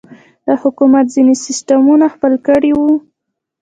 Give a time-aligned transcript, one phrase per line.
[0.45, 2.91] د حکومت ځينې سسټمونه خپل کړي وو.